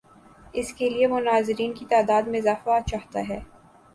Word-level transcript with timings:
اس 0.53 0.73
کے 0.73 0.89
لیے 0.89 1.07
وہ 1.07 1.19
ناظرین 1.19 1.73
کی 1.73 1.85
تعداد 1.89 2.23
میں 2.23 2.39
اضافہ 2.39 2.79
چاہتا 2.87 3.19
ہے۔ 3.29 3.39